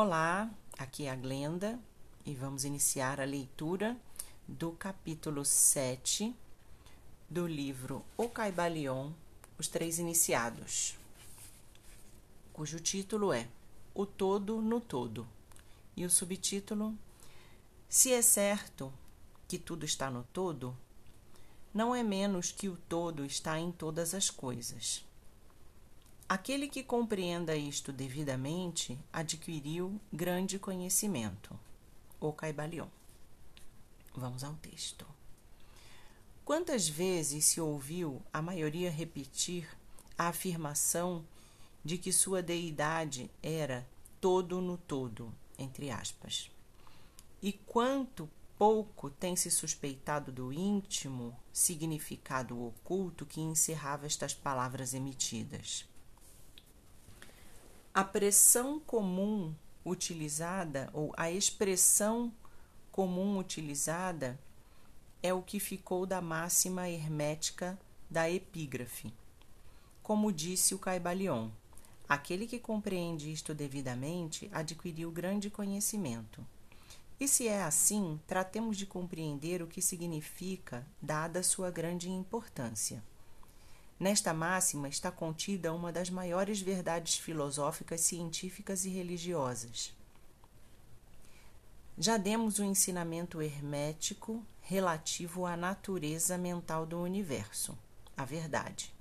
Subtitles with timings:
[0.00, 0.48] Olá,
[0.78, 1.76] aqui é a Glenda
[2.24, 3.96] e vamos iniciar a leitura
[4.46, 6.32] do capítulo 7
[7.28, 9.10] do livro O Caibalion,
[9.58, 10.96] Os Três Iniciados,
[12.52, 13.48] cujo título é
[13.92, 15.26] O Todo no Todo
[15.96, 16.96] e o subtítulo
[17.88, 18.92] Se é certo
[19.48, 20.76] que tudo está no todo,
[21.74, 25.04] não é menos que o todo está em todas as coisas.
[26.28, 31.58] Aquele que compreenda isto devidamente adquiriu grande conhecimento.
[32.20, 32.88] O Caibalion.
[34.14, 35.06] Vamos ao texto.
[36.44, 39.66] Quantas vezes se ouviu a maioria repetir
[40.18, 41.24] a afirmação
[41.82, 43.88] de que sua deidade era
[44.20, 46.50] todo no todo, entre aspas.
[47.40, 55.88] E quanto pouco tem se suspeitado do íntimo significado oculto que encerrava estas palavras emitidas.
[57.98, 59.52] A pressão comum
[59.84, 62.32] utilizada, ou a expressão
[62.92, 64.38] comum utilizada,
[65.20, 67.76] é o que ficou da máxima hermética
[68.08, 69.12] da epígrafe.
[70.00, 71.50] Como disse o Caibalion,
[72.08, 76.46] aquele que compreende isto devidamente adquiriu grande conhecimento.
[77.18, 83.02] E se é assim, tratemos de compreender o que significa, dada sua grande importância.
[83.98, 89.92] Nesta máxima está contida uma das maiores verdades filosóficas, científicas e religiosas.
[91.98, 97.76] Já demos o ensinamento hermético relativo à natureza mental do universo,
[98.16, 98.94] a verdade.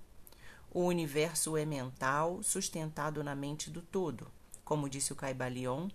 [0.71, 4.27] O universo é mental, sustentado na mente do todo,
[4.65, 5.89] como disse o Caibalion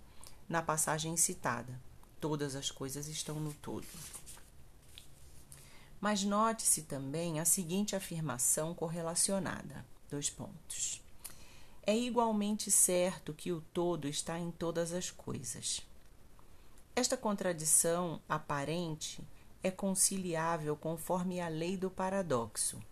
[0.47, 1.77] na passagem citada.
[2.21, 3.85] Todas as coisas estão no todo.
[6.03, 11.01] Mas note-se também a seguinte afirmação correlacionada: dois pontos.
[11.81, 15.79] É igualmente certo que o todo está em todas as coisas.
[16.93, 19.25] Esta contradição aparente
[19.63, 22.83] é conciliável conforme a lei do paradoxo.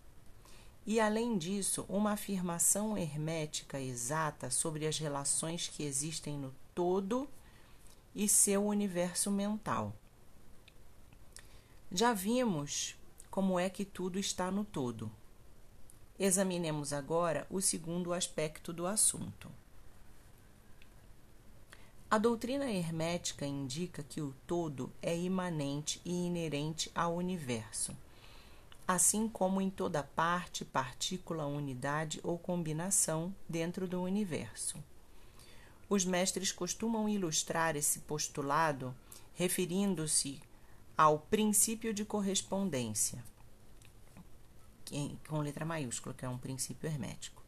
[0.86, 7.28] E, além disso, uma afirmação hermética exata sobre as relações que existem no todo
[8.14, 9.94] e seu universo mental.
[11.90, 12.96] Já vimos
[13.32, 15.10] como é que tudo está no todo.
[16.18, 19.50] Examinemos agora o segundo aspecto do assunto.
[22.10, 27.96] A doutrina hermética indica que o todo é imanente e inerente ao universo,
[28.86, 34.76] assim como em toda parte, partícula, unidade ou combinação dentro do universo.
[35.88, 38.94] Os mestres costumam ilustrar esse postulado
[39.34, 40.38] referindo-se
[40.96, 43.24] ao princípio de correspondência,
[45.28, 47.42] com letra maiúscula, que é um princípio hermético.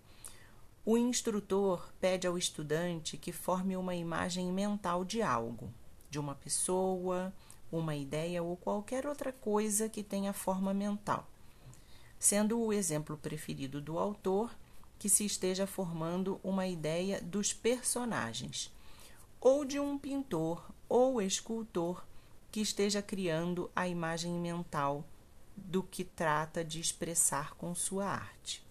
[0.84, 5.72] O instrutor pede ao estudante que forme uma imagem mental de algo,
[6.10, 7.32] de uma pessoa,
[7.72, 11.26] uma ideia ou qualquer outra coisa que tenha forma mental,
[12.19, 14.55] sendo o exemplo preferido do autor
[14.99, 18.71] que se esteja formando uma ideia dos personagens,
[19.41, 22.05] ou de um pintor ou escultor
[22.54, 25.04] que esteja criando a imagem mental
[25.56, 28.65] do que trata de expressar com sua arte.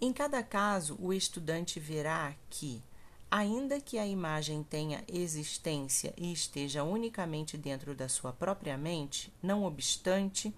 [0.00, 2.82] Em cada caso, o estudante verá que,
[3.30, 9.62] ainda que a imagem tenha existência e esteja unicamente dentro da sua própria mente, não
[9.64, 10.54] obstante,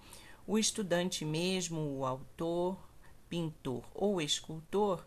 [0.47, 2.79] o estudante mesmo, o autor,
[3.27, 5.05] pintor ou escultor,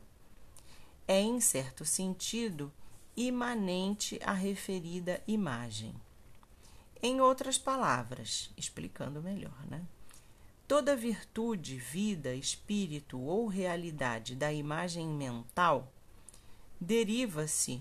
[1.08, 2.70] é, em certo sentido,
[3.16, 5.94] imanente à referida imagem.
[7.02, 9.82] Em outras palavras, explicando melhor, né?
[10.68, 15.90] Toda virtude, vida, espírito ou realidade da imagem mental
[16.80, 17.80] deriva-se,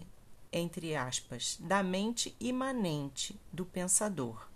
[0.52, 4.48] entre aspas, da mente imanente do pensador.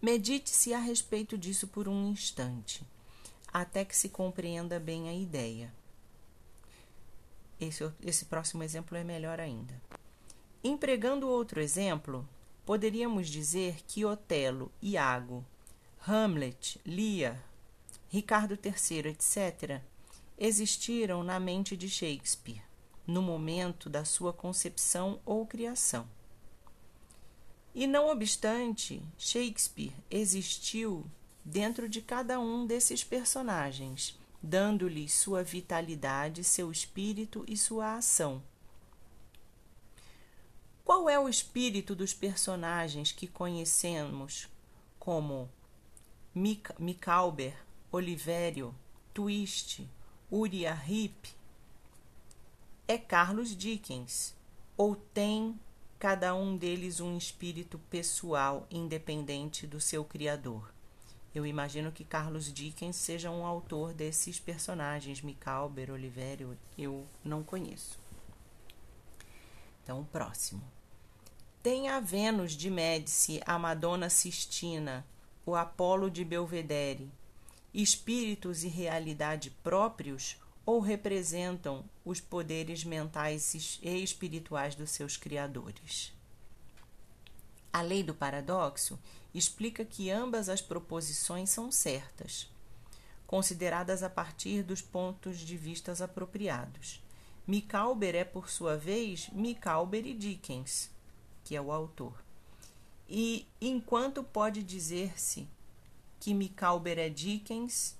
[0.00, 2.82] Medite-se a respeito disso por um instante,
[3.52, 5.74] até que se compreenda bem a ideia.
[7.60, 9.74] Esse, esse próximo exemplo é melhor ainda.
[10.64, 12.26] Empregando outro exemplo,
[12.64, 15.44] poderíamos dizer que Otelo, Iago,
[16.06, 17.42] Hamlet, Lear,
[18.08, 19.80] Ricardo III, etc.,
[20.38, 22.62] existiram na mente de Shakespeare,
[23.06, 26.08] no momento da sua concepção ou criação.
[27.74, 31.06] E não obstante, Shakespeare existiu
[31.44, 38.42] dentro de cada um desses personagens, dando-lhes sua vitalidade, seu espírito e sua ação
[40.90, 44.48] qual é o espírito dos personagens que conhecemos
[44.98, 45.48] como
[46.34, 47.56] Micalber,
[47.92, 48.74] Olivério,
[49.14, 49.88] Twist,
[50.32, 51.28] Uriah Heep?
[52.88, 54.34] é Carlos Dickens
[54.76, 55.56] ou tem
[55.96, 60.74] cada um deles um espírito pessoal independente do seu criador?
[61.32, 67.96] Eu imagino que Carlos Dickens seja um autor desses personagens, Micalber, Oliveira, eu não conheço.
[69.84, 70.79] Então, próximo.
[71.62, 75.06] Tem a Vênus de Médici, a Madonna Sistina,
[75.44, 77.12] o Apolo de Belvedere,
[77.74, 86.14] espíritos e realidade próprios ou representam os poderes mentais e espirituais dos seus criadores?
[87.70, 88.98] A lei do paradoxo
[89.34, 92.50] explica que ambas as proposições são certas,
[93.26, 97.04] consideradas a partir dos pontos de vista apropriados.
[97.46, 100.90] Micalber é, por sua vez, Micalber e Dickens,
[101.50, 102.12] que é o autor.
[103.08, 105.48] E enquanto pode dizer-se
[106.20, 107.98] que Micalber é Dickens,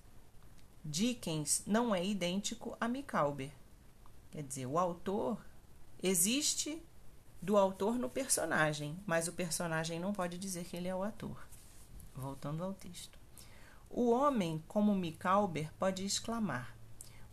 [0.85, 3.51] Dickens não é idêntico a Micalber.
[4.31, 5.37] Quer dizer, o autor
[6.01, 6.81] existe
[7.43, 11.45] do autor no personagem, mas o personagem não pode dizer que ele é o ator.
[12.15, 13.19] Voltando ao texto.
[13.91, 16.73] O homem, como Micalber, pode exclamar: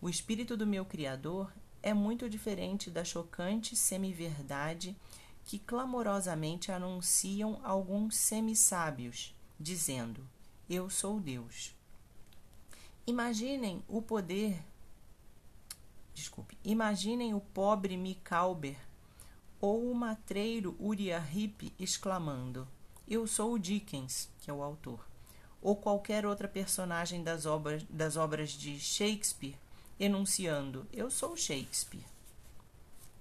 [0.01, 1.53] O espírito do meu Criador
[1.83, 4.97] é muito diferente da chocante semi-verdade
[5.47, 10.27] que clamorosamente anunciam alguns semi-sábios, dizendo:
[10.69, 11.73] Eu sou Deus.
[13.07, 14.61] Imaginem o poder.
[16.13, 16.57] Desculpe.
[16.65, 18.77] Imaginem o pobre Micalber
[19.61, 22.67] ou o matreiro Uriah Heep exclamando:
[23.07, 25.07] Eu sou o Dickens, que é o autor,
[25.61, 29.55] ou qualquer outra personagem das obras, das obras de Shakespeare
[29.97, 32.16] enunciando: Eu sou Shakespeare.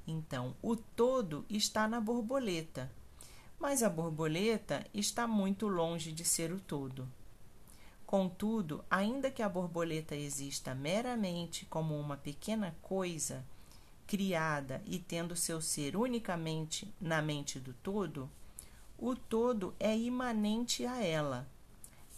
[0.06, 2.91] Então, o todo está na borboleta,
[3.58, 7.08] mas a borboleta está muito longe de ser o todo.
[8.06, 13.44] Contudo, ainda que a borboleta exista meramente como uma pequena coisa,
[14.06, 18.31] criada e tendo seu ser unicamente na mente do todo,
[18.97, 21.49] o todo é imanente a ela,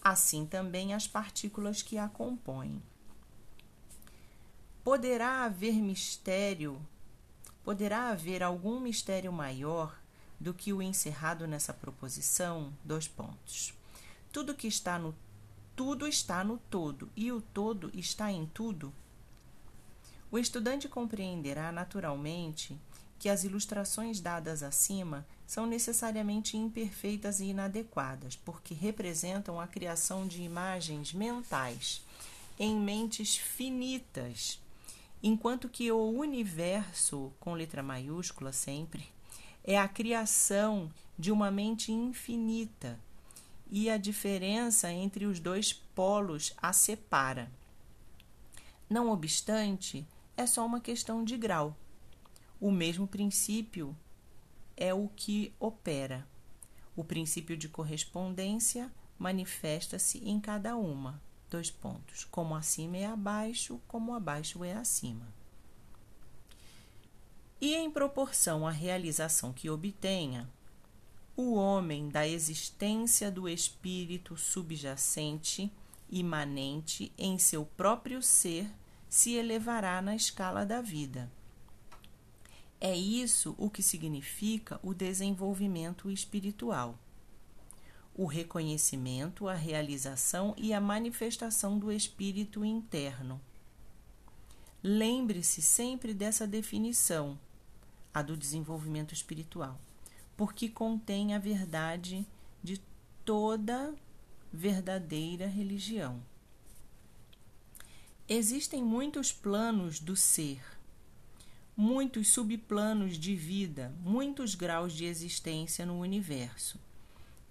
[0.02, 2.82] assim também as partículas que a compõem.
[4.84, 6.81] Poderá haver mistério,
[7.69, 10.00] poderá haver algum mistério maior
[10.41, 12.73] do que o encerrado nessa proposição?
[12.82, 13.75] Dois pontos.
[14.32, 15.15] Tudo que está no
[15.76, 18.91] tudo está no todo e o todo está em tudo
[20.31, 22.79] o estudante compreenderá naturalmente
[23.19, 30.43] que as ilustrações dadas acima são necessariamente imperfeitas e inadequadas, porque representam a criação de
[30.43, 32.03] imagens mentais
[32.59, 34.61] em mentes finitas,
[35.23, 39.06] enquanto que o universo, com letra maiúscula sempre,
[39.65, 42.99] é a criação de uma mente infinita
[43.70, 47.50] e a diferença entre os dois polos a separa.
[48.88, 50.06] Não obstante,
[50.37, 51.76] é só uma questão de grau.
[52.61, 53.94] O mesmo princípio
[54.76, 56.26] é o que opera.
[56.97, 61.20] O princípio de correspondência manifesta-se em cada uma.
[61.50, 62.25] Dois pontos.
[62.25, 65.27] Como acima é abaixo, como abaixo é acima.
[67.61, 70.49] E em proporção à realização que obtenha,
[71.37, 75.72] o homem da existência do espírito subjacente,
[76.11, 78.70] imanente em seu próprio ser,
[79.08, 81.31] se elevará na escala da vida.
[82.81, 86.96] É isso o que significa o desenvolvimento espiritual.
[88.19, 93.41] O reconhecimento, a realização e a manifestação do espírito interno.
[94.82, 97.39] Lembre-se sempre dessa definição,
[98.13, 99.81] a do desenvolvimento espiritual,
[100.37, 102.27] porque contém a verdade
[102.60, 102.82] de
[103.25, 103.94] toda
[104.53, 106.20] verdadeira religião.
[108.29, 110.60] Existem muitos planos do ser,
[111.77, 116.81] muitos subplanos de vida, muitos graus de existência no universo.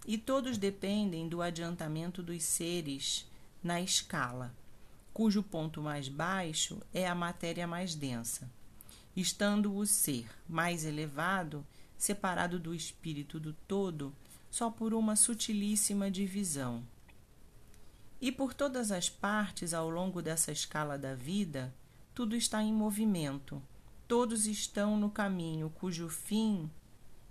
[0.08, 3.30] E todos dependem do adiantamento dos seres
[3.62, 4.56] na escala,
[5.14, 8.50] cujo ponto mais baixo é a matéria mais densa,
[9.14, 11.66] estando o ser mais elevado
[11.98, 14.16] separado do espírito do todo
[14.50, 16.84] só por uma sutilíssima divisão.
[18.22, 21.74] E por todas as partes ao longo dessa escala da vida,
[22.16, 23.62] tudo está em movimento.
[24.08, 26.72] Todos estão no caminho cujo fim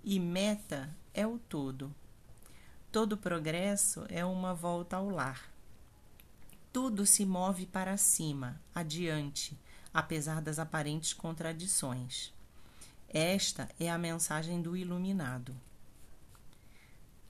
[0.03, 1.93] e meta é o todo.
[2.97, 5.51] Todo progresso é uma volta ao lar.
[6.73, 9.55] Tudo se move para cima, adiante,
[9.93, 12.33] apesar das aparentes contradições.
[13.07, 15.55] Esta é a mensagem do iluminado.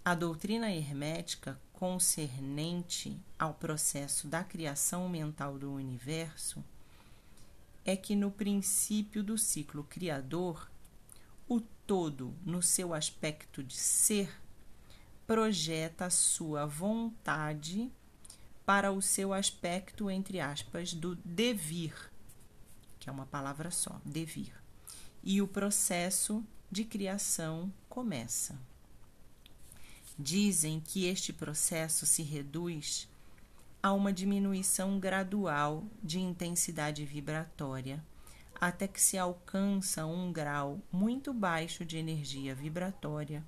[0.06, 6.64] A doutrina hermética concernente ao processo da criação mental do universo
[7.84, 10.72] é que no princípio do ciclo criador,
[11.46, 14.47] o todo, no seu aspecto de ser,
[15.28, 17.92] projeta a sua vontade
[18.66, 21.94] para o seu aspecto, entre aspas, do devir,
[23.00, 24.54] que é uma palavra só, devir.
[25.22, 28.58] E o processo de criação começa.
[30.18, 33.08] Dizem que este processo se reduz
[33.84, 38.04] a uma diminuição gradual de intensidade vibratória
[38.60, 43.44] até que se alcança um grau muito baixo de energia vibratória,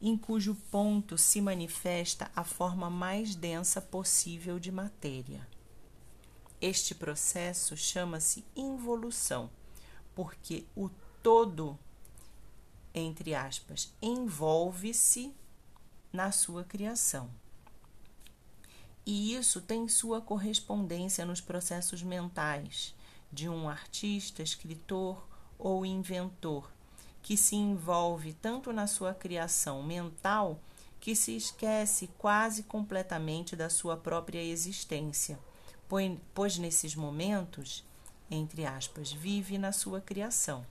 [0.00, 5.46] em cujo ponto se manifesta a forma mais densa possível de matéria.
[6.60, 9.50] Este processo chama-se involução,
[10.14, 10.88] porque o
[11.22, 11.78] todo,
[12.94, 15.34] entre aspas, envolve-se
[16.12, 17.30] na sua criação.
[19.04, 22.94] E isso tem sua correspondência nos processos mentais
[23.32, 26.70] de um artista, escritor ou inventor,
[27.26, 30.60] que se envolve tanto na sua criação mental
[31.00, 35.36] que se esquece quase completamente da sua própria existência,
[36.32, 37.84] pois nesses momentos,
[38.30, 40.64] entre aspas, vive na sua criação.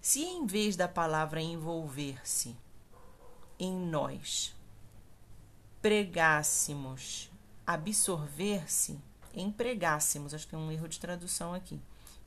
[0.00, 2.56] Se em vez da palavra envolver-se
[3.58, 4.54] em nós
[5.82, 7.28] pregássemos
[7.66, 9.00] absorver-se,
[9.34, 11.80] empregássemos, acho que tem um erro de tradução aqui.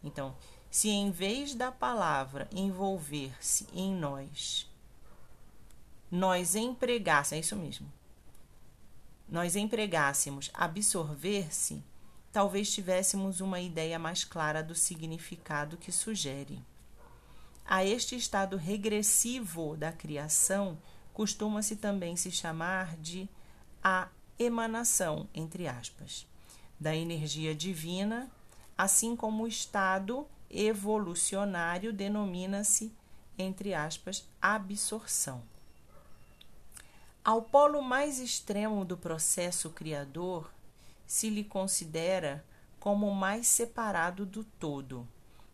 [0.03, 0.35] Então,
[0.69, 4.69] se em vez da palavra envolver-se em nós,
[6.11, 7.91] nós empregássemos, é isso mesmo,
[9.27, 11.83] nós empregássemos absorver-se,
[12.31, 16.61] talvez tivéssemos uma ideia mais clara do significado que sugere.
[17.65, 20.77] A este estado regressivo da criação
[21.13, 23.27] costuma-se também se chamar de
[23.83, 24.07] a
[24.39, 26.25] emanação, entre aspas,
[26.79, 28.31] da energia divina,
[28.77, 32.93] assim como o estado evolucionário denomina-se,
[33.37, 35.43] entre aspas, absorção.
[37.23, 40.49] Ao polo mais extremo do processo criador
[41.05, 42.43] se lhe considera
[42.79, 45.07] como mais separado do todo,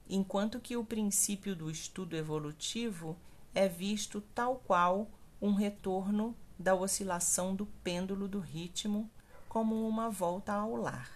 [0.07, 3.17] enquanto que o princípio do estudo evolutivo
[3.55, 5.07] é visto tal qual
[5.41, 9.09] um retorno da oscilação do pêndulo do ritmo
[9.49, 11.09] como uma volta ao lar.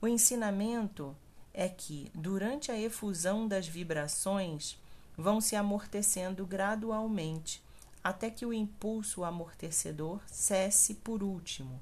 [0.00, 1.16] O ensinamento
[1.54, 4.78] é que, durante a efusão das vibrações,
[5.16, 7.62] vão se amortecendo gradualmente,
[8.02, 11.80] até que o impulso amortecedor cesse por último,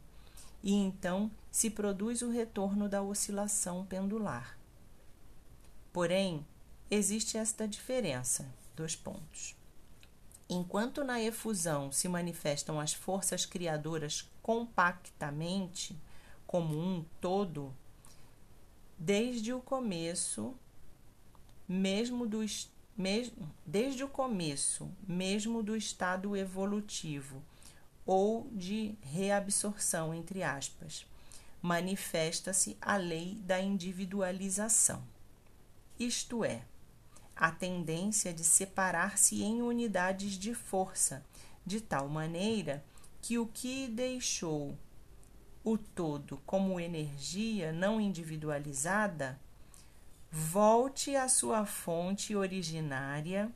[0.62, 4.58] e então se produz o retorno da oscilação pendular.
[5.92, 6.46] Porém,
[6.90, 8.46] existe esta diferença:
[8.76, 9.56] dois pontos.
[10.48, 15.96] Enquanto na efusão se manifestam as forças criadoras compactamente,
[16.46, 17.72] como um todo,
[19.00, 20.54] desde o começo,
[21.66, 22.44] mesmo do
[22.94, 27.42] mesmo, desde o começo, mesmo do estado evolutivo
[28.04, 31.06] ou de reabsorção, entre aspas,
[31.62, 35.02] manifesta-se a lei da individualização.
[35.98, 36.62] Isto é,
[37.34, 41.24] a tendência de separar-se em unidades de força,
[41.64, 42.84] de tal maneira
[43.22, 44.76] que o que deixou
[45.62, 49.38] o todo como energia não individualizada
[50.30, 53.50] volte à sua fonte originária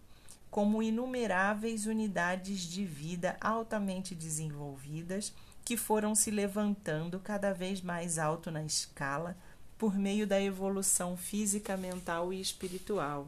[0.51, 5.33] como inumeráveis unidades de vida altamente desenvolvidas
[5.65, 9.37] que foram se levantando cada vez mais alto na escala
[9.79, 13.27] por meio da evolução física, mental e espiritual.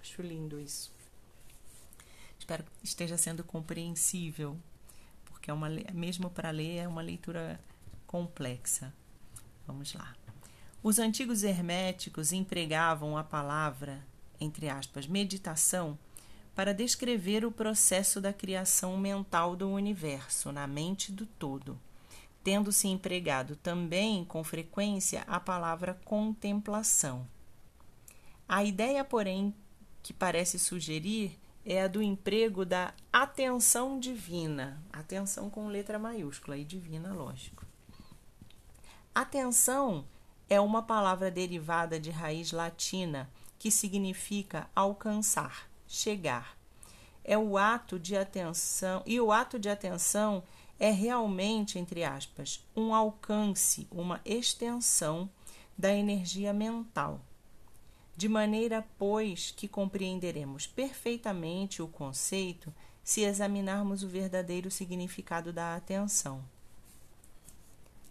[0.00, 0.92] Acho lindo isso.
[2.38, 4.56] Espero que esteja sendo compreensível,
[5.26, 7.58] porque é uma, mesmo para ler é uma leitura
[8.08, 8.92] complexa.
[9.66, 10.16] Vamos lá.
[10.82, 14.04] Os antigos herméticos empregavam a palavra,
[14.40, 15.96] entre aspas, meditação,
[16.54, 21.78] para descrever o processo da criação mental do universo na mente do todo,
[22.42, 27.28] tendo-se empregado também com frequência a palavra contemplação.
[28.48, 29.54] A ideia, porém,
[30.02, 36.64] que parece sugerir é a do emprego da atenção divina, atenção com letra maiúscula e
[36.64, 37.67] divina, lógico.
[39.20, 40.04] Atenção
[40.48, 46.56] é uma palavra derivada de raiz latina que significa alcançar, chegar.
[47.24, 50.44] É o ato de atenção, e o ato de atenção
[50.78, 55.28] é realmente, entre aspas, um alcance, uma extensão
[55.76, 57.20] da energia mental
[58.16, 62.72] de maneira, pois, que compreenderemos perfeitamente o conceito
[63.02, 66.44] se examinarmos o verdadeiro significado da atenção.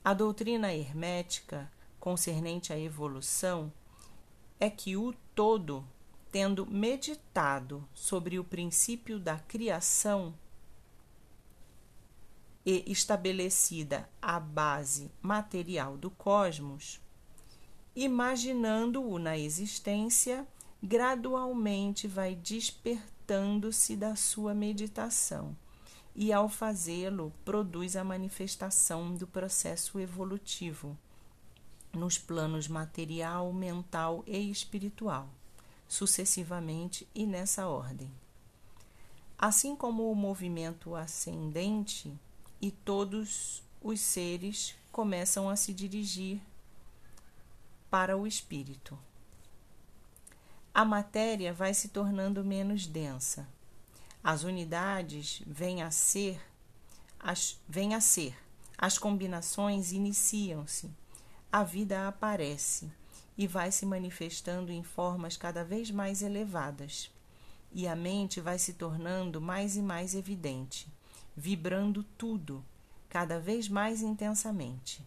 [0.07, 3.73] A doutrina hermética concernente à evolução
[4.57, 5.85] é que o todo,
[6.31, 10.33] tendo meditado sobre o princípio da criação
[12.65, 17.01] e estabelecida a base material do cosmos,
[17.93, 20.47] imaginando-o na existência,
[20.81, 25.53] gradualmente vai despertando-se da sua meditação
[26.17, 30.97] e, ao fazê-lo, produz a manifestação do processo evolutivo
[31.93, 35.29] nos planos material, mental e espiritual,
[35.87, 38.11] sucessivamente e nessa ordem.
[39.37, 42.11] Assim como o movimento ascendente
[42.59, 46.41] e todos os seres começam a se dirigir
[47.91, 48.97] para o espírito.
[50.73, 53.47] A matéria vai se tornando menos densa,
[54.23, 56.41] as unidades vêm a ser,
[57.19, 58.35] as, vêm a ser,
[58.77, 60.91] as combinações iniciam-se,
[61.51, 62.91] a vida aparece
[63.37, 67.11] e vai se manifestando em formas cada vez mais elevadas.
[67.71, 70.87] E a mente vai se tornando mais e mais evidente,
[71.35, 72.65] vibrando tudo,
[73.09, 75.05] cada vez mais intensamente.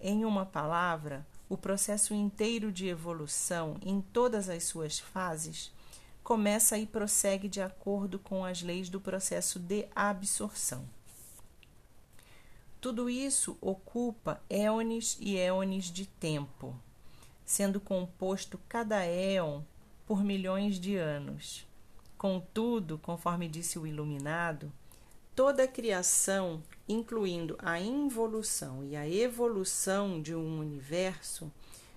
[0.00, 5.72] Em uma palavra, o processo inteiro de evolução, em todas as suas fases,
[6.30, 10.88] começa e prossegue de acordo com as leis do processo de absorção.
[12.80, 16.72] Tudo isso ocupa éones e éones de tempo,
[17.44, 19.62] sendo composto cada éon
[20.06, 21.66] por milhões de anos.
[22.16, 24.72] Contudo, conforme disse o iluminado,
[25.34, 31.50] toda a criação, incluindo a involução e a evolução de um universo,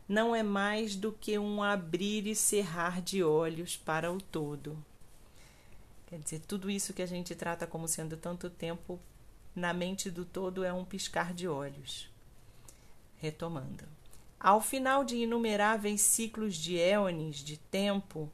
[0.07, 4.77] não é mais do que um abrir e cerrar de olhos para o todo.
[6.07, 8.99] Quer dizer, tudo isso que a gente trata como sendo tanto tempo,
[9.55, 12.09] na mente do todo é um piscar de olhos.
[13.17, 13.85] Retomando.
[14.39, 18.29] Ao final de inumeráveis ciclos de éones de tempo,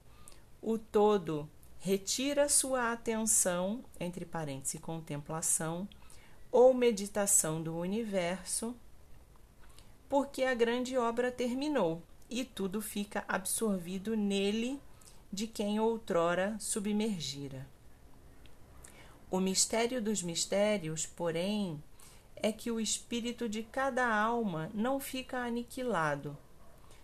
[0.62, 1.48] o todo
[1.80, 5.88] retira sua atenção, entre parênteses, contemplação,
[6.52, 8.76] ou meditação do universo
[10.10, 14.82] porque a grande obra terminou e tudo fica absorvido nele
[15.32, 17.68] de quem outrora submergira.
[19.30, 21.82] O mistério dos mistérios, porém,
[22.36, 26.36] é que o espírito de cada alma não fica aniquilado,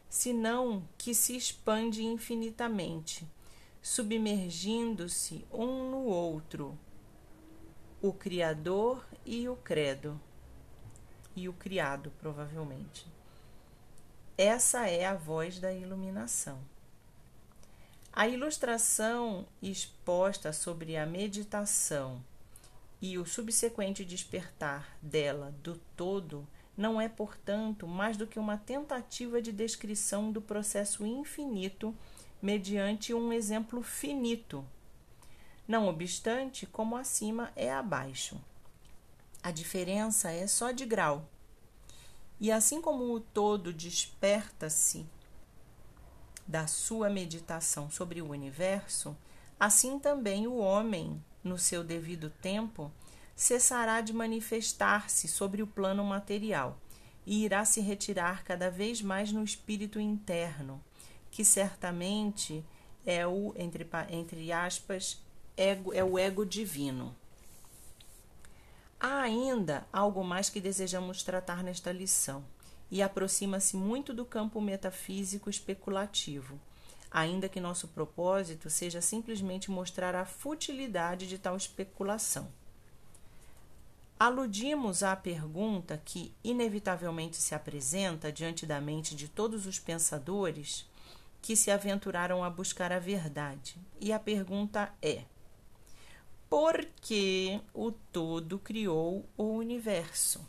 [0.10, 3.28] senão que se expande infinitamente,
[3.82, 6.76] submergindo-se um no outro,
[8.02, 10.20] o Criador e o Credo
[11.36, 13.08] e o criado, provavelmente.
[14.38, 16.60] Essa é a voz da iluminação.
[18.12, 22.24] A ilustração exposta sobre a meditação
[23.02, 29.42] e o subsequente despertar dela do todo não é, portanto, mais do que uma tentativa
[29.42, 31.96] de descrição do processo infinito
[32.42, 34.66] mediante um exemplo finito.
[35.68, 38.40] Não obstante, como acima é abaixo.
[39.46, 41.30] A diferença é só de grau.
[42.40, 45.06] E assim como o todo desperta-se
[46.48, 49.16] da sua meditação sobre o universo,
[49.60, 52.92] assim também o homem, no seu devido tempo,
[53.36, 56.80] cessará de manifestar-se sobre o plano material
[57.24, 60.84] e irá se retirar cada vez mais no espírito interno,
[61.30, 62.66] que certamente
[63.06, 65.24] é o, entre, entre aspas,
[65.56, 67.16] ego, é o ego divino.
[69.08, 72.44] Há ainda algo mais que desejamos tratar nesta lição,
[72.90, 76.60] e aproxima-se muito do campo metafísico especulativo,
[77.12, 82.52] ainda que nosso propósito seja simplesmente mostrar a futilidade de tal especulação.
[84.20, 90.84] Aludimos à pergunta que inevitavelmente se apresenta diante da mente de todos os pensadores
[91.44, 95.26] que se aventuraram a buscar a verdade, e a pergunta é:
[96.58, 100.40] porque o todo criou o universo?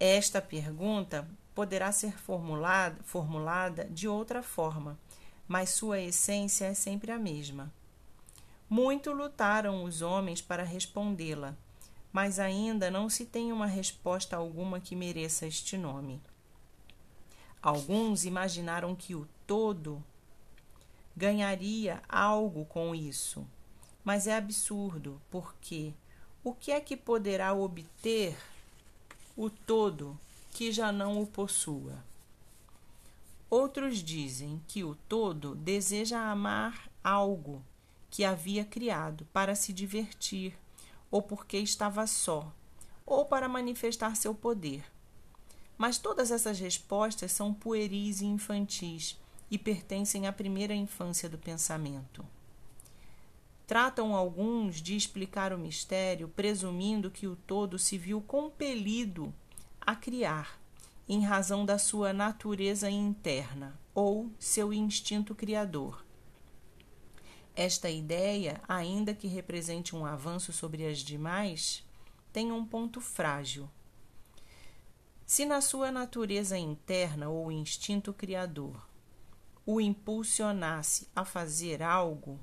[0.00, 4.98] Esta pergunta poderá ser formulada, formulada de outra forma,
[5.46, 7.72] mas sua essência é sempre a mesma.
[8.68, 11.56] Muito lutaram os homens para respondê-la,
[12.12, 16.20] mas ainda não se tem uma resposta alguma que mereça este nome.
[17.62, 20.02] Alguns imaginaram que o todo
[21.16, 23.46] ganharia algo com isso,
[24.04, 25.94] mas é absurdo, porque
[26.44, 28.36] o que é que poderá obter
[29.34, 30.18] o todo
[30.50, 32.04] que já não o possua?
[33.48, 37.62] Outros dizem que o todo deseja amar algo
[38.10, 40.56] que havia criado para se divertir,
[41.10, 42.52] ou porque estava só,
[43.06, 44.84] ou para manifestar seu poder.
[45.78, 49.18] Mas todas essas respostas são pueris e infantis
[49.50, 52.24] e pertencem à primeira infância do pensamento.
[53.66, 59.34] Tratam alguns de explicar o mistério, presumindo que o todo se viu compelido
[59.80, 60.60] a criar,
[61.08, 66.04] em razão da sua natureza interna ou seu instinto criador.
[67.56, 71.84] Esta ideia, ainda que represente um avanço sobre as demais,
[72.32, 73.70] tem um ponto frágil.
[75.24, 78.86] Se na sua natureza interna ou instinto criador
[79.64, 82.38] o impulsionasse a fazer algo,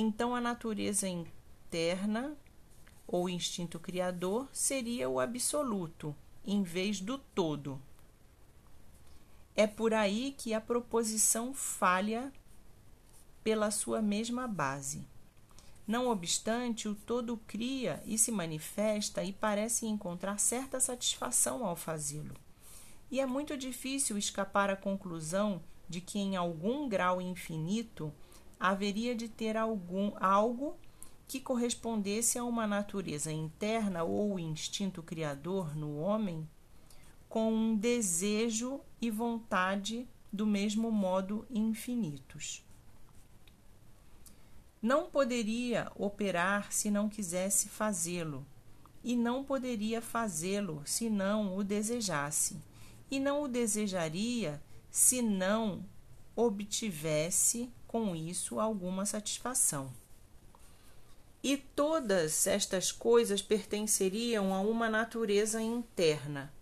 [0.00, 2.36] então a natureza interna
[3.04, 6.14] ou instinto criador seria o absoluto
[6.46, 7.82] em vez do todo.
[9.56, 12.32] É por aí que a proposição falha
[13.42, 15.04] pela sua mesma base.
[15.84, 22.34] Não obstante, o todo cria e se manifesta e parece encontrar certa satisfação ao fazê-lo.
[23.10, 28.12] E é muito difícil escapar à conclusão de que, em algum grau infinito,
[28.58, 30.76] haveria de ter algum algo
[31.26, 36.48] que correspondesse a uma natureza interna ou instinto criador no homem
[37.28, 42.64] com um desejo e vontade do mesmo modo infinitos.
[44.80, 48.46] Não poderia operar se não quisesse fazê-lo,
[49.02, 52.62] e não poderia fazê-lo se não o desejasse,
[53.10, 55.84] e não o desejaria se não
[56.36, 59.92] obtivesse com isso alguma satisfação.
[61.42, 66.52] E todas estas coisas pertenceriam a uma natureza interna,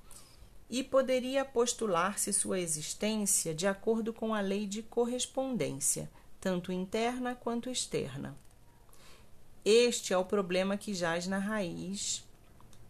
[0.68, 6.10] e poderia postular-se sua existência de acordo com a lei de correspondência,
[6.40, 8.36] tanto interna quanto externa.
[9.64, 12.24] Este é o problema que jaz na raiz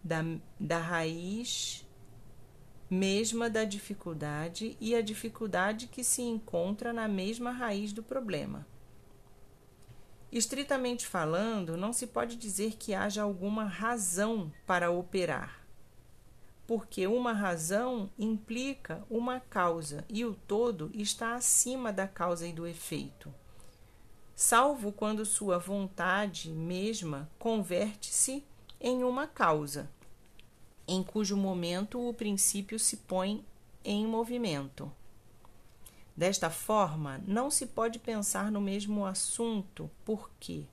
[0.03, 0.22] da,
[0.61, 1.86] da raiz
[2.88, 8.66] mesma da dificuldade e a dificuldade que se encontra na mesma raiz do problema.
[10.31, 15.66] Estritamente falando, não se pode dizer que haja alguma razão para operar,
[16.66, 22.66] porque uma razão implica uma causa e o todo está acima da causa e do
[22.66, 23.33] efeito.
[24.35, 28.44] Salvo quando sua vontade mesma converte-se
[28.79, 29.90] em uma causa
[30.87, 33.44] em cujo momento o princípio se põe
[33.85, 34.90] em movimento.
[36.16, 40.64] Desta forma, não se pode pensar no mesmo assunto, porque,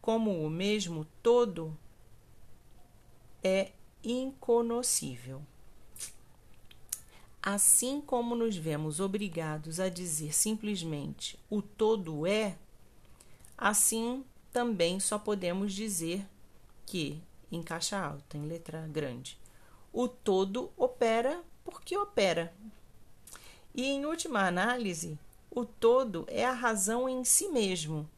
[0.00, 1.76] como o mesmo todo,
[3.42, 5.42] é inconoscível.
[7.42, 12.56] Assim como nos vemos obrigados a dizer simplesmente o todo é,
[13.56, 16.26] assim também só podemos dizer
[16.84, 19.38] que em caixa alta, em letra grande.
[19.92, 22.52] O todo opera porque opera.
[23.74, 25.18] E, em última análise,
[25.50, 28.08] o todo é a razão em si mesmo,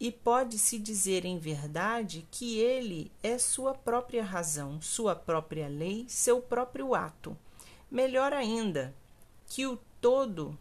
[0.00, 6.40] e pode-se dizer em verdade que ele é sua própria razão, sua própria lei, seu
[6.40, 7.36] próprio ato.
[7.90, 8.94] Melhor ainda,
[9.48, 10.56] que o todo,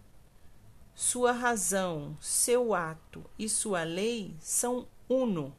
[0.95, 5.53] sua razão, seu ato e sua lei são uno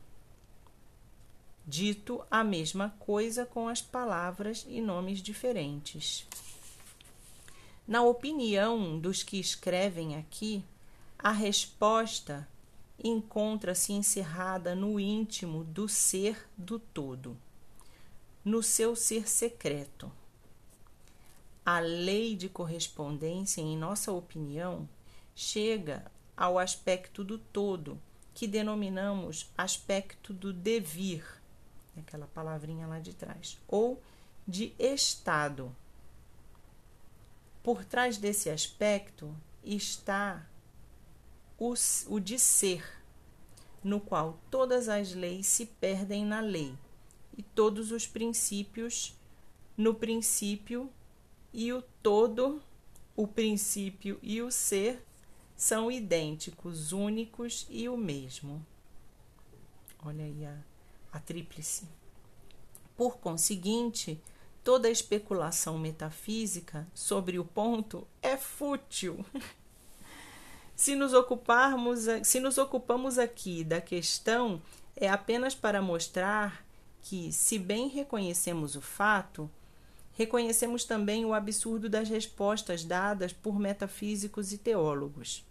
[1.68, 6.26] dito a mesma coisa com as palavras e nomes diferentes.
[7.87, 10.64] Na opinião dos que escrevem aqui,
[11.18, 12.48] a resposta
[13.04, 17.37] encontra-se encerrada no íntimo do ser do todo,
[18.42, 20.11] no seu ser secreto.
[21.66, 24.88] A lei de correspondência, em nossa opinião,
[25.35, 28.00] chega ao aspecto do todo,
[28.33, 31.38] que denominamos aspecto do devir
[31.98, 34.02] aquela palavrinha lá de trás, ou
[34.46, 35.74] de estado.
[37.62, 40.46] Por trás desse aspecto está
[41.58, 41.74] o,
[42.08, 42.84] o de ser,
[43.82, 46.74] no qual todas as leis se perdem na lei
[47.37, 49.16] e todos os princípios
[49.76, 50.90] no princípio
[51.52, 52.61] e o todo,
[53.14, 55.04] o princípio e o ser
[55.56, 58.64] são idênticos, únicos e o mesmo.
[60.04, 60.56] Olha aí a
[61.12, 61.88] a tríplice.
[62.97, 64.21] Por conseguinte,
[64.64, 69.25] toda especulação metafísica sobre o ponto é fútil.
[70.77, 74.61] se nos ocuparmos, se nos ocupamos aqui da questão,
[74.94, 76.64] é apenas para mostrar
[77.01, 79.51] que, se bem reconhecemos o fato,
[80.12, 85.47] reconhecemos também o absurdo das respostas dadas por metafísicos e teólogos.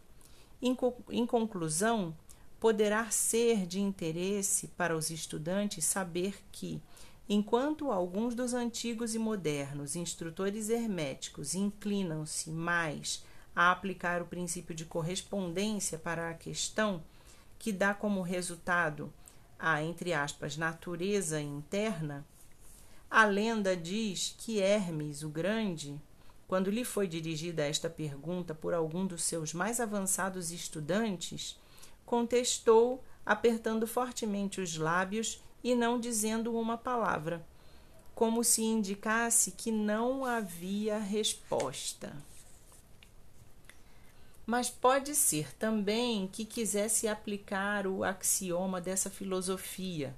[0.61, 0.77] Em,
[1.09, 2.13] em conclusão,
[2.59, 6.81] poderá ser de interesse para os estudantes saber que,
[7.29, 13.21] Enquanto alguns dos antigos e modernos instrutores herméticos inclinam-se mais
[13.53, 17.03] a aplicar o princípio de correspondência para a questão,
[17.59, 19.11] que dá como resultado
[19.59, 22.25] a, entre aspas, natureza interna,
[23.09, 25.99] a lenda diz que Hermes, o Grande,
[26.47, 31.59] quando lhe foi dirigida esta pergunta por algum dos seus mais avançados estudantes,
[32.07, 37.45] contestou, apertando fortemente os lábios e não dizendo uma palavra,
[38.15, 42.15] como se indicasse que não havia resposta.
[44.45, 50.15] Mas pode ser também que quisesse aplicar o axioma dessa filosofia.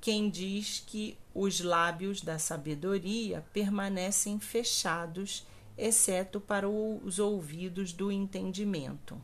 [0.00, 5.44] Quem diz que os lábios da sabedoria permanecem fechados,
[5.76, 9.20] exceto para os ouvidos do entendimento,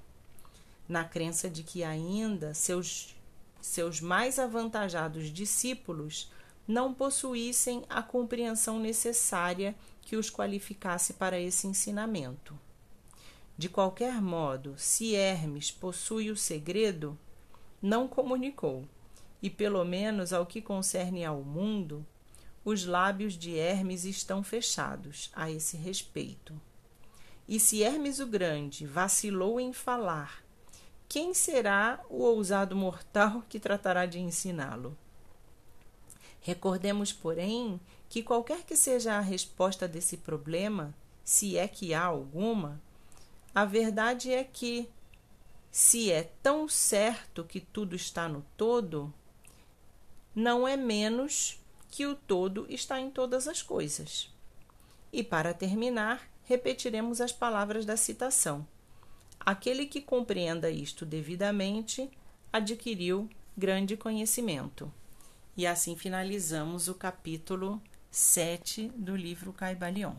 [0.90, 3.14] na crença de que ainda seus
[3.60, 6.32] seus mais avantajados discípulos
[6.66, 12.58] não possuíssem a compreensão necessária que os qualificasse para esse ensinamento.
[13.56, 17.16] De qualquer modo, se Hermes possui o segredo,
[17.80, 18.84] não comunicou,
[19.40, 22.04] e pelo menos ao que concerne ao mundo,
[22.64, 26.58] os lábios de Hermes estão fechados a esse respeito.
[27.46, 30.42] E se Hermes o Grande vacilou em falar
[31.10, 34.96] quem será o ousado mortal que tratará de ensiná-lo?
[36.40, 40.94] Recordemos, porém, que qualquer que seja a resposta desse problema,
[41.24, 42.80] se é que há alguma,
[43.52, 44.88] a verdade é que,
[45.68, 49.12] se é tão certo que tudo está no todo,
[50.32, 51.58] não é menos
[51.90, 54.32] que o todo está em todas as coisas.
[55.12, 58.64] E para terminar, repetiremos as palavras da citação.
[59.40, 62.10] Aquele que compreenda isto devidamente
[62.52, 64.92] adquiriu grande conhecimento.
[65.56, 70.14] E assim finalizamos o capítulo 7 do livro Caibalion.